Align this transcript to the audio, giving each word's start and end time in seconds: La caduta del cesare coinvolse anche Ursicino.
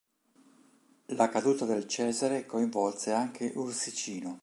La 1.15 1.29
caduta 1.29 1.65
del 1.65 1.85
cesare 1.87 2.47
coinvolse 2.47 3.11
anche 3.11 3.51
Ursicino. 3.53 4.39